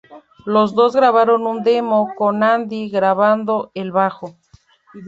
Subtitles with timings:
[0.47, 4.35] Los dos grabaron un demo con Andy grabando el bajo.